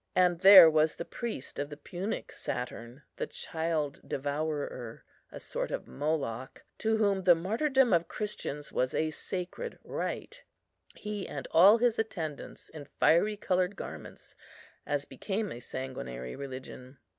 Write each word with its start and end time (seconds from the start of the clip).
And 0.15 0.39
there 0.39 0.67
was 0.67 0.95
the 0.95 1.05
priest 1.05 1.59
of 1.59 1.69
the 1.69 1.77
Punic 1.77 2.33
Saturn, 2.33 3.03
the 3.17 3.27
child 3.27 4.01
devourer, 4.03 5.03
a 5.31 5.39
sort 5.39 5.69
of 5.69 5.87
Moloch, 5.87 6.63
to 6.79 6.97
whom 6.97 7.21
the 7.21 7.35
martyrdom 7.35 7.93
of 7.93 8.07
Christians 8.07 8.71
was 8.71 8.95
a 8.95 9.11
sacred 9.11 9.77
rite; 9.83 10.43
he 10.95 11.27
and 11.27 11.47
all 11.51 11.77
his 11.77 11.99
attendants 11.99 12.67
in 12.69 12.85
fiery 12.99 13.37
coloured 13.37 13.75
garments, 13.75 14.33
as 14.87 15.05
became 15.05 15.51
a 15.51 15.59
sanguinary 15.59 16.35
religion. 16.35 16.97